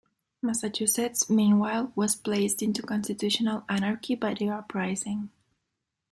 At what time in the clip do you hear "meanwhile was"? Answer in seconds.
1.29-2.15